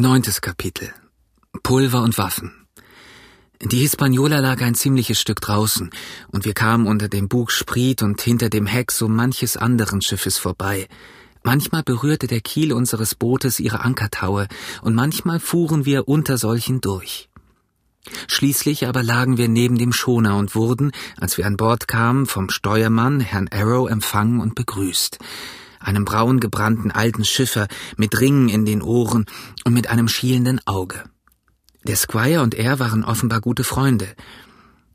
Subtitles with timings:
[0.00, 0.94] Neuntes Kapitel
[1.64, 2.52] Pulver und Waffen
[3.60, 5.90] Die Hispaniola lag ein ziemliches Stück draußen,
[6.30, 10.38] und wir kamen unter dem Bug Spriet und hinter dem Heck so manches anderen Schiffes
[10.38, 10.86] vorbei.
[11.42, 14.46] Manchmal berührte der Kiel unseres Bootes ihre Ankertaue,
[14.82, 17.28] und manchmal fuhren wir unter solchen durch.
[18.28, 22.50] Schließlich aber lagen wir neben dem Schoner und wurden, als wir an Bord kamen, vom
[22.50, 25.18] Steuermann, Herrn Arrow, empfangen und begrüßt
[25.88, 27.66] einem braun gebrannten alten Schiffer
[27.96, 29.24] mit Ringen in den Ohren
[29.64, 31.02] und mit einem schielenden Auge.
[31.84, 34.06] Der Squire und er waren offenbar gute Freunde.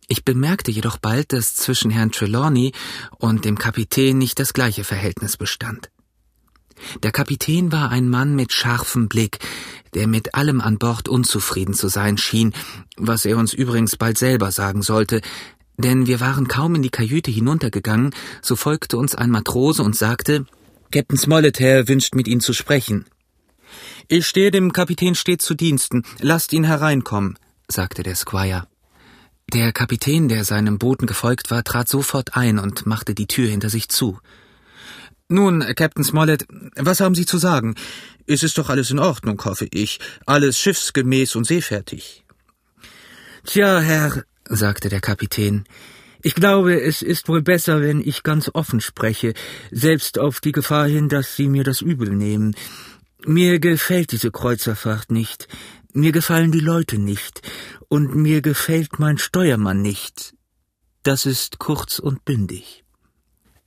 [0.08, 2.74] Ich bemerkte jedoch bald, dass zwischen Herrn Trelawney
[3.18, 5.90] und dem Kapitän nicht das gleiche Verhältnis bestand.
[7.02, 9.40] Der Kapitän war ein Mann mit scharfem Blick,
[9.94, 12.54] der mit allem an Bord unzufrieden zu sein schien,
[12.98, 15.22] was er uns übrigens bald selber sagen sollte,
[15.78, 20.46] denn wir waren kaum in die Kajüte hinuntergegangen, so folgte uns ein Matrose und sagte,
[20.94, 23.06] Captain Smollett, Herr, wünscht mit Ihnen zu sprechen.
[24.08, 26.04] Ich stehe dem Kapitän stets zu Diensten.
[26.20, 28.68] Lasst ihn hereinkommen, sagte der Squire.
[29.52, 33.72] Der Kapitän, der seinem Boten gefolgt war, trat sofort ein und machte die Tür hinter
[33.72, 34.20] sich zu.
[35.30, 37.74] Nun, Captain Smollett, was haben Sie zu sagen?
[38.28, 40.00] Es ist doch alles in Ordnung, hoffe ich.
[40.28, 42.24] Alles schiffsgemäß und seefertig.
[43.48, 45.66] Tja, Herr, sagte der Kapitän,
[46.26, 49.34] ich glaube, es ist wohl besser, wenn ich ganz offen spreche,
[49.72, 52.56] selbst auf die Gefahr hin, dass Sie mir das übel nehmen.
[53.26, 55.50] Mir gefällt diese Kreuzerfahrt nicht,
[55.92, 57.42] mir gefallen die Leute nicht,
[57.90, 60.34] und mir gefällt mein Steuermann nicht.
[61.04, 62.86] Das ist kurz und bündig.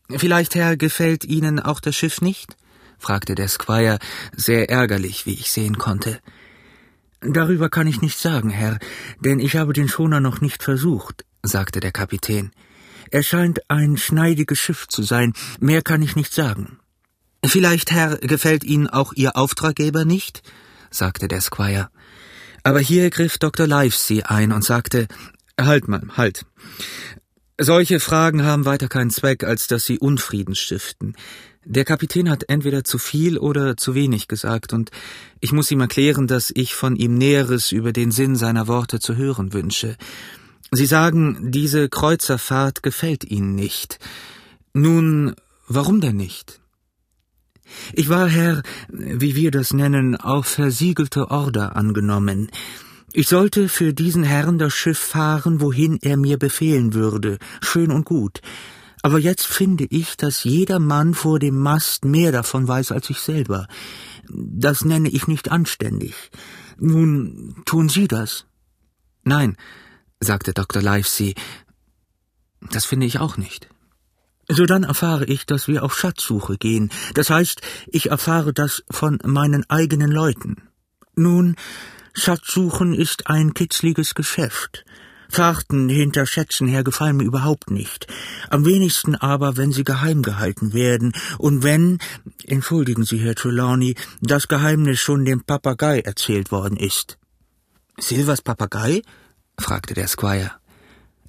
[0.09, 2.57] Vielleicht, Herr, gefällt Ihnen auch das Schiff nicht?
[2.99, 3.99] fragte der Squire,
[4.35, 6.21] sehr ärgerlich, wie ich sehen konnte.
[7.21, 8.79] Darüber kann ich nichts sagen, Herr,
[9.21, 12.53] denn ich habe den Schoner noch nicht versucht sagte der Kapitän.
[13.11, 16.79] Er scheint ein schneidiges Schiff zu sein, mehr kann ich nicht sagen.
[17.45, 20.43] Vielleicht, Herr, gefällt Ihnen auch Ihr Auftraggeber nicht?
[20.91, 21.89] sagte der Squire.
[22.65, 23.67] Aber hier griff Dr.
[23.67, 25.07] Livesey ein und sagte,
[25.59, 26.45] Halt mal, halt.
[27.59, 31.17] Solche Fragen haben weiter keinen Zweck, als dass sie Unfrieden stiften.
[31.65, 34.91] Der Kapitän hat entweder zu viel oder zu wenig gesagt, und
[35.41, 39.17] ich muss ihm erklären, dass ich von ihm Näheres über den Sinn seiner Worte zu
[39.17, 39.97] hören wünsche.
[40.77, 43.99] Sie sagen, diese Kreuzerfahrt gefällt Ihnen nicht.
[44.73, 45.35] Nun,
[45.69, 46.61] warum denn nicht?
[47.93, 52.51] Ich war, Herr, wie wir das nennen, auf versiegelte Order angenommen.
[53.13, 58.05] Ich sollte für diesen Herrn das Schiff fahren, wohin er mir befehlen würde, schön und
[58.05, 58.41] gut.
[59.03, 63.21] Aber jetzt finde ich, dass jeder Mann vor dem Mast mehr davon weiß als ich
[63.21, 63.69] selber.
[64.29, 66.15] Das nenne ich nicht anständig.
[66.79, 68.47] Nun, tun Sie das?
[69.25, 69.57] Nein,
[70.21, 70.83] sagte Dr.
[70.83, 71.35] Livesey.
[72.61, 73.69] Das finde ich auch nicht.
[74.49, 76.91] So dann erfahre ich, dass wir auf Schatzsuche gehen.
[77.15, 80.69] Das heißt, ich erfahre das von meinen eigenen Leuten.
[81.17, 81.57] Nun,
[82.15, 84.85] Schatzsuchen ist ein kitzliges Geschäft.
[85.29, 88.07] Fahrten hinter Schätzen her gefallen mir überhaupt nicht.
[88.49, 91.99] Am wenigsten aber, wenn sie geheim gehalten werden und wenn,
[92.45, 97.19] entschuldigen Sie, Herr Trelawney, das Geheimnis schon dem Papagei erzählt worden ist.
[97.99, 99.03] Silvers Papagei?
[99.59, 100.53] Fragte der Squire.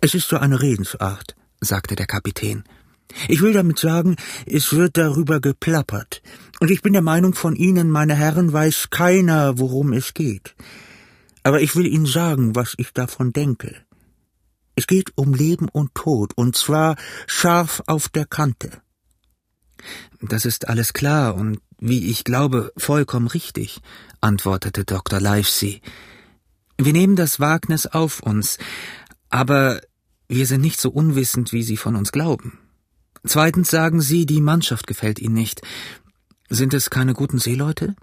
[0.02, 2.64] Es ist so eine Redensart, sagte der Kapitän.
[3.28, 4.16] Ich will damit sagen,
[4.46, 6.22] es wird darüber geplappert,
[6.60, 10.56] und ich bin der Meinung von Ihnen, meine Herren, weiß keiner, worum es geht.
[11.44, 13.76] Aber ich will Ihnen sagen, was ich davon denke.
[14.76, 16.96] Es geht um Leben und Tod, und zwar
[17.26, 18.82] scharf auf der Kante.
[20.22, 23.80] Das ist alles klar und, wie ich glaube, vollkommen richtig,
[24.22, 25.20] antwortete Dr.
[25.20, 25.82] Livesey.
[26.78, 28.58] Wir nehmen das Wagnis auf uns,
[29.30, 29.82] aber
[30.28, 32.60] wir sind nicht so unwissend, wie Sie von uns glauben.
[33.26, 35.62] Zweitens sagen Sie, die Mannschaft gefällt Ihnen nicht.
[36.50, 37.96] Sind es keine guten Seeleute?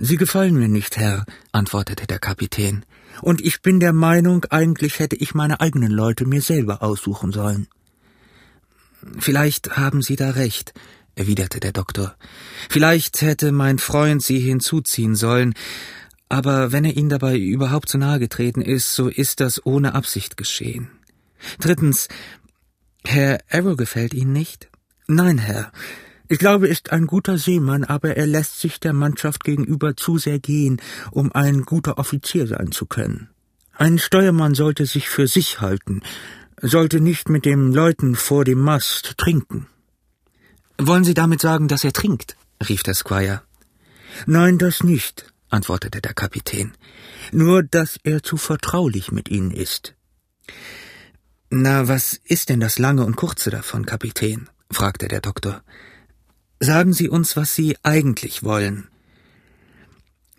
[0.00, 2.84] Sie gefallen mir nicht, Herr, antwortete der Kapitän,
[3.22, 7.68] und ich bin der Meinung, eigentlich hätte ich meine eigenen Leute mir selber aussuchen sollen.
[9.18, 10.74] Vielleicht haben Sie da recht,
[11.14, 12.16] erwiderte der Doktor.
[12.68, 15.54] Vielleicht hätte mein Freund Sie hinzuziehen sollen,
[16.28, 20.36] aber wenn er Ihnen dabei überhaupt zu nahe getreten ist, so ist das ohne Absicht
[20.36, 20.90] geschehen.
[21.58, 22.08] Drittens,
[23.04, 24.68] Herr Arrow gefällt Ihnen nicht?
[25.06, 25.72] Nein, Herr.
[26.28, 30.18] Ich glaube, er ist ein guter Seemann, aber er lässt sich der Mannschaft gegenüber zu
[30.18, 33.30] sehr gehen, um ein guter Offizier sein zu können.
[33.72, 36.02] Ein Steuermann sollte sich für sich halten,
[36.60, 39.68] sollte nicht mit den Leuten vor dem Mast trinken.
[40.76, 42.36] Wollen Sie damit sagen, dass er trinkt?
[42.68, 43.40] rief der Squire.
[44.26, 46.72] Nein, das nicht antwortete der Kapitän,
[47.32, 49.94] nur dass er zu vertraulich mit Ihnen ist.
[51.50, 54.48] Na, was ist denn das lange und kurze davon, Kapitän?
[54.70, 55.62] fragte der Doktor.
[56.60, 58.88] Sagen Sie uns, was Sie eigentlich wollen.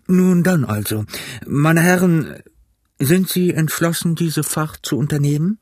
[0.06, 1.04] Nun dann also.
[1.46, 2.42] Meine Herren,
[2.98, 5.58] sind Sie entschlossen, diese Fahrt zu unternehmen?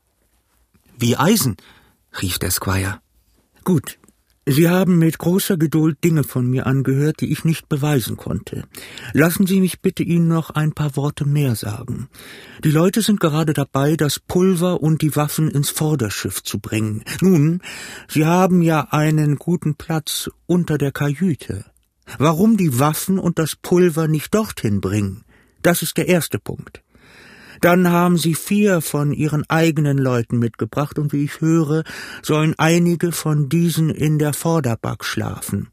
[0.97, 1.55] Wie Eisen,
[2.21, 2.99] rief der Squire.
[3.63, 3.98] Gut,
[4.51, 8.63] Sie haben mit großer Geduld Dinge von mir angehört, die ich nicht beweisen konnte.
[9.13, 12.09] Lassen Sie mich bitte Ihnen noch ein paar Worte mehr sagen.
[12.63, 17.03] Die Leute sind gerade dabei, das Pulver und die Waffen ins Vorderschiff zu bringen.
[17.21, 17.61] Nun,
[18.07, 21.65] Sie haben ja einen guten Platz unter der Kajüte.
[22.17, 25.25] Warum die Waffen und das Pulver nicht dorthin bringen?
[25.61, 26.81] Das ist der erste Punkt.
[27.61, 31.83] Dann haben sie vier von ihren eigenen Leuten mitgebracht, und wie ich höre,
[32.21, 35.69] sollen einige von diesen in der Vorderback schlafen.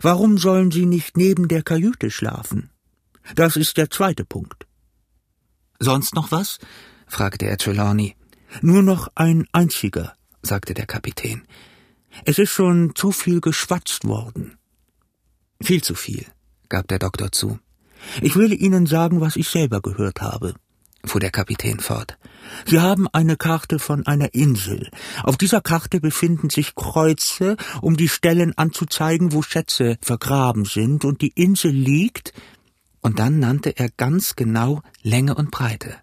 [0.00, 2.70] Warum sollen sie nicht neben der Kajüte schlafen?
[3.34, 4.66] Das ist der zweite Punkt.
[5.80, 6.58] Sonst noch was?
[7.06, 8.14] fragte er Trelawney.
[8.62, 11.42] Nur noch ein einziger, sagte der Kapitän.
[12.24, 14.56] Es ist schon zu viel geschwatzt worden.
[15.60, 16.26] Viel zu viel,
[16.68, 17.58] gab der Doktor zu.
[18.22, 20.54] Ich will Ihnen sagen, was ich selber gehört habe
[21.06, 22.18] fuhr der Kapitän fort.
[22.64, 24.90] Sie haben eine Karte von einer Insel.
[25.22, 31.22] Auf dieser Karte befinden sich Kreuze, um die Stellen anzuzeigen, wo Schätze vergraben sind, und
[31.22, 32.32] die Insel liegt,
[33.00, 35.94] und dann nannte er ganz genau Länge und Breite.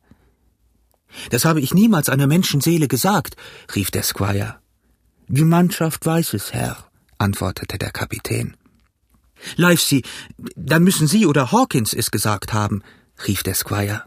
[1.30, 3.36] Das habe ich niemals einer Menschenseele gesagt,
[3.76, 4.58] rief der Squire.
[5.28, 6.78] Die Mannschaft weiß es, Herr,
[7.18, 8.56] antwortete der Kapitän.
[9.56, 10.04] Livesey,
[10.56, 12.82] dann müssen Sie oder Hawkins es gesagt haben,
[13.28, 14.04] rief der Squire.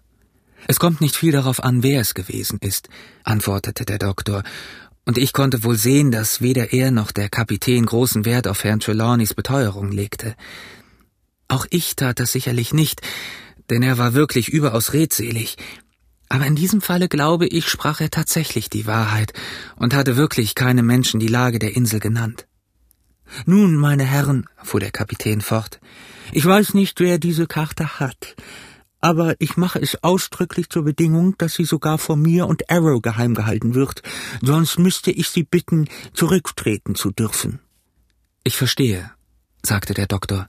[0.69, 2.89] Es kommt nicht viel darauf an, wer es gewesen ist,
[3.25, 4.43] antwortete der Doktor,
[5.09, 8.81] und ich konnte wohl sehen, dass weder er noch der Kapitän großen Wert auf Herrn
[8.81, 10.35] Trelawneys Beteuerung legte.
[11.47, 13.03] Auch ich tat das sicherlich nicht,
[13.71, 15.57] denn er war wirklich überaus redselig.
[16.29, 19.33] Aber in diesem Falle, glaube ich, sprach er tatsächlich die Wahrheit
[19.77, 22.49] und hatte wirklich keinem Menschen die Lage der Insel genannt.
[23.45, 25.81] Nun, meine Herren, fuhr der Kapitän fort,
[26.33, 28.35] ich weiß nicht, wer diese Karte hat,
[29.01, 33.35] aber ich mache es ausdrücklich zur Bedingung, dass sie sogar vor mir und Arrow geheim
[33.35, 34.03] gehalten wird,
[34.43, 37.61] sonst müsste ich Sie bitten, zurücktreten zu dürfen.
[38.45, 39.11] Ich verstehe,
[39.67, 40.49] sagte der Doktor.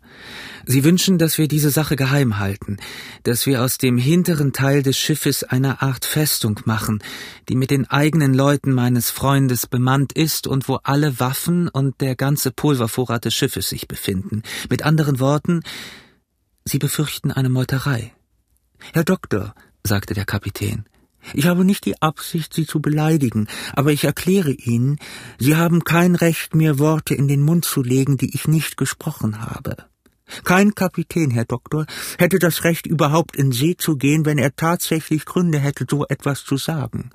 [0.65, 2.77] Sie wünschen, dass wir diese Sache geheim halten,
[3.23, 6.99] dass wir aus dem hinteren Teil des Schiffes eine Art Festung machen,
[7.49, 12.15] die mit den eigenen Leuten meines Freundes bemannt ist und wo alle Waffen und der
[12.15, 14.43] ganze Pulvervorrat des Schiffes sich befinden.
[14.69, 15.63] Mit anderen Worten,
[16.63, 18.13] Sie befürchten eine Meuterei.
[18.93, 19.53] Herr Doktor,
[19.83, 20.85] sagte der Kapitän,
[21.33, 24.97] ich habe nicht die Absicht, Sie zu beleidigen, aber ich erkläre Ihnen,
[25.39, 29.41] Sie haben kein Recht, mir Worte in den Mund zu legen, die ich nicht gesprochen
[29.41, 29.75] habe.
[30.43, 31.85] Kein Kapitän, Herr Doktor,
[32.17, 36.43] hätte das Recht, überhaupt in See zu gehen, wenn er tatsächlich Gründe hätte, so etwas
[36.43, 37.11] zu sagen.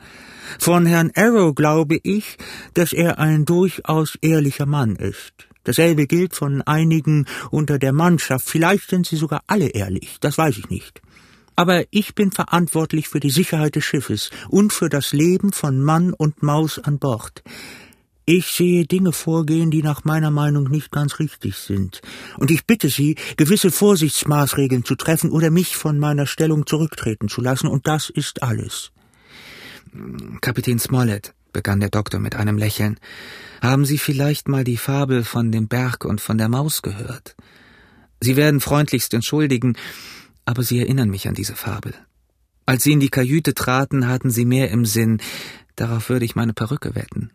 [0.58, 2.38] Von Herrn Arrow glaube ich,
[2.74, 5.32] dass er ein durchaus ehrlicher Mann ist.
[5.64, 8.48] Dasselbe gilt von einigen unter der Mannschaft.
[8.48, 11.00] Vielleicht sind sie sogar alle ehrlich, das weiß ich nicht.
[11.56, 16.12] Aber ich bin verantwortlich für die Sicherheit des Schiffes und für das Leben von Mann
[16.12, 17.42] und Maus an Bord.
[18.24, 22.02] Ich sehe Dinge vorgehen, die nach meiner Meinung nicht ganz richtig sind,
[22.38, 27.40] und ich bitte Sie, gewisse Vorsichtsmaßregeln zu treffen oder mich von meiner Stellung zurücktreten zu
[27.40, 28.92] lassen, und das ist alles.
[30.40, 33.00] Kapitän Smollett, begann der Doktor mit einem Lächeln,
[33.60, 37.34] haben Sie vielleicht mal die Fabel von dem Berg und von der Maus gehört?
[38.20, 39.76] Sie werden freundlichst entschuldigen,
[40.44, 41.94] aber Sie erinnern mich an diese Fabel.
[42.66, 45.20] Als Sie in die Kajüte traten, hatten Sie mehr im Sinn,
[45.76, 47.30] darauf würde ich meine Perücke wetten.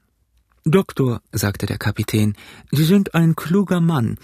[0.63, 2.36] Doktor, sagte der Kapitän,
[2.72, 4.17] Sie sind ein kluger Mann.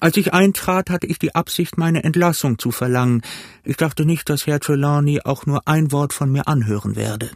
[0.00, 3.22] Als ich eintrat, hatte ich die Absicht, meine Entlassung zu verlangen.
[3.64, 7.30] Ich dachte nicht, dass Herr Trelawney auch nur ein Wort von mir anhören werde.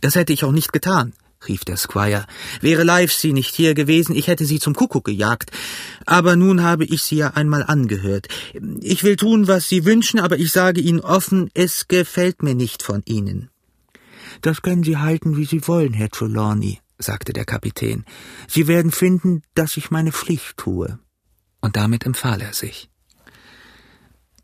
[0.00, 1.12] Das hätte ich auch nicht getan,
[1.48, 2.26] rief der Squire.
[2.60, 5.50] Wäre Livesey nicht hier gewesen, ich hätte sie zum Kuckuck gejagt.
[6.06, 8.28] Aber nun habe ich sie ja einmal angehört.
[8.80, 12.82] Ich will tun, was Sie wünschen, aber ich sage Ihnen offen, es gefällt mir nicht
[12.82, 13.50] von Ihnen.
[14.40, 18.04] Das können Sie halten, wie Sie wollen, Herr Trelawney, sagte der Kapitän.
[18.48, 20.98] Sie werden finden, dass ich meine Pflicht tue.
[21.60, 22.90] Und damit empfahl er sich.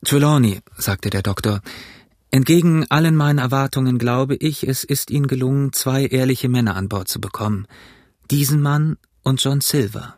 [0.04, 1.60] Trelawney, sagte der Doktor,
[2.32, 7.08] Entgegen allen meinen Erwartungen glaube ich, es ist Ihnen gelungen, zwei ehrliche Männer an Bord
[7.08, 7.66] zu bekommen.
[8.30, 10.16] Diesen Mann und John Silver.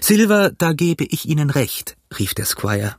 [0.00, 2.96] Silver, da gebe ich Ihnen recht, rief der Squire.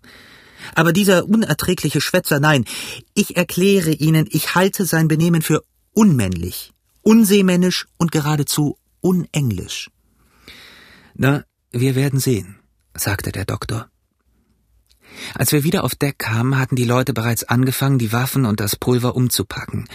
[0.73, 2.65] Aber dieser unerträgliche Schwätzer, nein,
[3.13, 9.91] ich erkläre Ihnen, ich halte sein Benehmen für unmännlich, unseemännisch und geradezu unenglisch.
[11.13, 12.59] Na, wir werden sehen,
[12.95, 13.89] sagte der Doktor.
[15.35, 18.75] Als wir wieder auf Deck kamen, hatten die Leute bereits angefangen, die Waffen und das
[18.75, 19.87] Pulver umzupacken.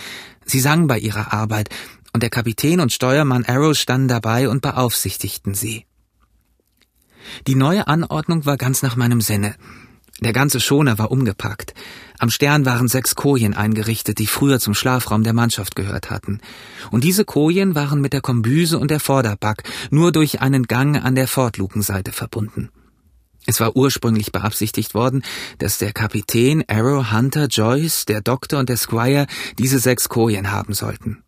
[0.44, 1.68] Sie sangen bei ihrer Arbeit,
[2.12, 5.86] und der Kapitän und Steuermann Arrow standen dabei und beaufsichtigten sie.
[7.46, 9.54] Die neue Anordnung war ganz nach meinem Sinne.
[10.20, 11.74] Der ganze Schoner war umgepackt.
[12.18, 16.40] Am Stern waren sechs Kojen eingerichtet, die früher zum Schlafraum der Mannschaft gehört hatten.
[16.90, 21.16] Und diese Kojen waren mit der Kombüse und der Vorderback nur durch einen Gang an
[21.16, 22.70] der Fortlukenseite verbunden.
[23.46, 25.22] Es war ursprünglich beabsichtigt worden,
[25.58, 29.26] dass der Kapitän, Arrow, Hunter, Joyce, der Doktor und der Squire
[29.58, 31.22] diese sechs Kojen haben sollten.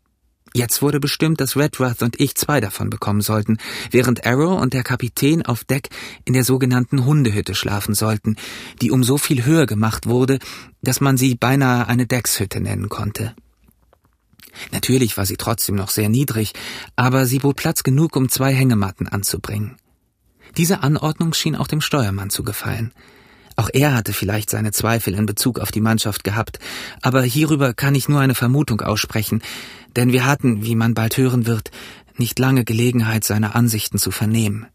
[0.57, 3.59] Jetzt wurde bestimmt, dass Redruth und ich zwei davon bekommen sollten,
[3.91, 5.89] während Arrow und der Kapitän auf Deck
[6.25, 8.37] in der sogenannten Hundehütte schlafen sollten,
[8.81, 10.39] die um so viel höher gemacht wurde,
[10.81, 13.35] dass man sie beinahe eine Deckshütte nennen konnte.
[14.71, 16.53] Natürlich war sie trotzdem noch sehr niedrig,
[16.95, 19.75] aber sie bot Platz genug, um zwei Hängematten anzubringen.
[20.57, 22.93] Diese Anordnung schien auch dem Steuermann zu gefallen.
[23.57, 26.59] Auch er hatte vielleicht seine Zweifel in Bezug auf die Mannschaft gehabt,
[27.03, 29.43] aber hierüber kann ich nur eine Vermutung aussprechen,
[29.95, 31.71] denn wir hatten, wie man bald hören wird,
[32.17, 34.67] nicht lange Gelegenheit, seine Ansichten zu vernehmen.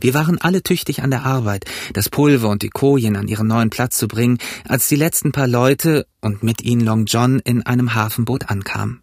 [0.00, 3.70] Wir waren alle tüchtig an der Arbeit, das Pulver und die Kojen an ihren neuen
[3.70, 7.94] Platz zu bringen, als die letzten paar Leute und mit ihnen Long John in einem
[7.94, 9.02] Hafenboot ankamen.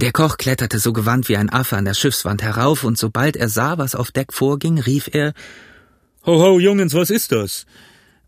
[0.00, 3.48] Der Koch kletterte so gewandt wie ein Affe an der Schiffswand herauf, und sobald er
[3.48, 5.34] sah, was auf Deck vorging, rief er
[6.24, 7.66] Ho, ho, Jungens, was ist das?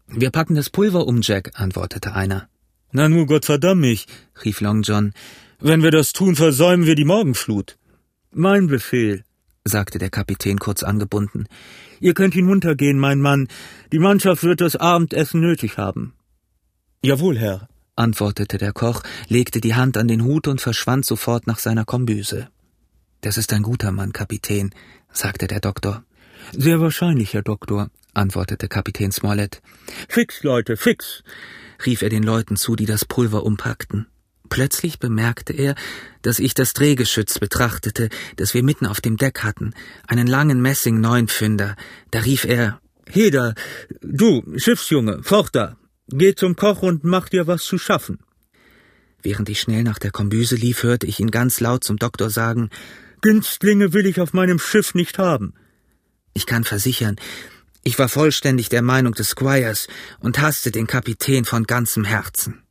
[0.09, 2.49] Wir packen das Pulver um, Jack, antwortete einer.
[2.91, 4.09] Na nur Gott verdamm mich,
[4.45, 5.13] rief Long John.
[5.61, 7.79] Wenn wir das tun, versäumen wir die Morgenflut.
[8.33, 9.23] Mein Befehl,
[9.63, 11.47] sagte der Kapitän kurz angebunden.
[12.01, 13.47] Ihr könnt hinuntergehen, mein Mann.
[13.93, 16.15] Die Mannschaft wird das Abendessen nötig haben.
[17.05, 17.69] Jawohl, Herr,
[18.01, 22.49] antwortete der Koch, legte die Hand an den Hut und verschwand sofort nach seiner Kombüse.
[23.21, 24.71] Das ist ein guter Mann, Kapitän,
[25.13, 26.03] sagte der Doktor.
[26.57, 29.61] Sehr wahrscheinlich, Herr Doktor, antwortete Kapitän Smollett.
[30.09, 31.23] Fix, Leute, fix,
[31.85, 34.07] rief er den Leuten zu, die das Pulver umpackten.
[34.49, 35.75] Plötzlich bemerkte er,
[36.23, 39.75] dass ich das Drehgeschütz betrachtete, das wir mitten auf dem Deck hatten,
[40.09, 41.77] einen langen Messing-Neunpfünder.
[42.11, 43.55] Da rief er, Heder,
[44.01, 45.77] du, Schiffsjunge, fort da,
[46.13, 48.19] geh zum Koch und mach dir was zu schaffen.
[49.23, 52.71] Während ich schnell nach der Kombüse lief, hörte ich ihn ganz laut zum Doktor sagen,
[53.21, 55.55] Günstlinge will ich auf meinem Schiff nicht haben.
[56.33, 57.17] Ich kann versichern,
[57.83, 59.89] ich war vollständig der Meinung des Squires
[60.21, 62.63] und hasste den Kapitän von ganzem Herzen.